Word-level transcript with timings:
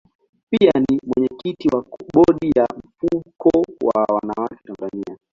Pia 0.49 0.71
ni 0.89 1.01
mwenyekiti 1.07 1.67
wa 1.75 1.85
bodi 2.13 2.49
ya 2.55 2.67
mfuko 2.79 3.51
wa 3.81 4.03
wanawake 4.09 4.55
Tanzania. 4.65 5.17